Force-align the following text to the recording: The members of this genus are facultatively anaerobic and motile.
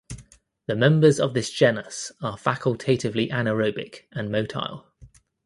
The 0.65 0.75
members 0.75 1.19
of 1.19 1.35
this 1.35 1.51
genus 1.51 2.11
are 2.23 2.35
facultatively 2.35 3.29
anaerobic 3.29 4.05
and 4.11 4.31
motile. 4.31 4.85